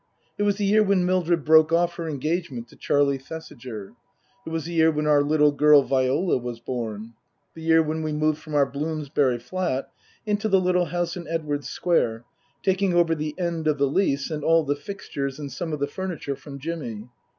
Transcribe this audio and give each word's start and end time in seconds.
It 0.35 0.41
was 0.41 0.55
the 0.55 0.65
year 0.65 0.81
when 0.81 1.05
Mildred 1.05 1.45
broke 1.45 1.71
off 1.71 1.97
her 1.97 2.09
engagement 2.09 2.67
to 2.69 2.75
Charlie 2.75 3.19
Thesiger. 3.19 3.93
It 4.47 4.49
was 4.49 4.65
the 4.65 4.73
year 4.73 4.89
when 4.89 5.05
our 5.05 5.21
little 5.21 5.51
girl, 5.51 5.83
Viola, 5.83 6.39
was 6.39 6.59
born; 6.59 7.13
the 7.53 7.61
year 7.61 7.83
when 7.83 8.01
we 8.01 8.11
moved 8.11 8.39
from 8.39 8.55
our 8.55 8.65
Bloomsbury 8.65 9.37
flat 9.37 9.91
into 10.25 10.47
the 10.49 10.59
little 10.59 10.85
house 10.85 11.15
in 11.15 11.27
Edwardes 11.27 11.69
Square, 11.69 12.23
taking 12.63 12.95
over 12.95 13.13
the 13.13 13.35
end 13.37 13.67
of 13.67 13.77
the 13.77 13.85
lease 13.85 14.31
and 14.31 14.43
all 14.43 14.63
the 14.63 14.75
fixtures 14.75 15.37
and 15.37 15.51
some 15.51 15.71
of 15.71 15.79
the 15.79 15.85
furniture 15.85 16.35
from 16.35 16.57
Jimmy. 16.57 17.07